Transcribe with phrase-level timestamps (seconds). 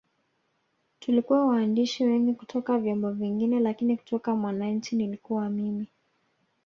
[0.99, 5.87] Tulikuwa waandishi wengi kutoka vyombo vingine lakini kutoka Mwananchi nilikuwa mimi